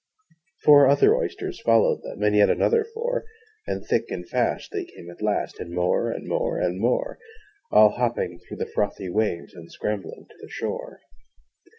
Four 0.63 0.87
other 0.87 1.15
Oysters 1.15 1.61
followed 1.63 2.01
them, 2.01 2.23
And 2.23 2.35
yet 2.35 2.49
another 2.49 2.83
four; 2.83 3.23
And 3.67 3.85
thick 3.85 4.05
and 4.09 4.27
fast 4.27 4.71
they 4.71 4.83
came 4.85 5.11
at 5.11 5.21
last, 5.21 5.59
And 5.59 5.75
more, 5.75 6.09
and 6.09 6.27
more, 6.27 6.57
and 6.57 6.79
more 6.81 7.19
All 7.71 7.89
hopping 7.89 8.39
through 8.39 8.57
the 8.57 8.71
frothy 8.73 9.09
waves, 9.09 9.53
And 9.53 9.71
scrambling 9.71 10.25
to 10.27 10.35
the 10.41 10.49
shore. 10.49 11.01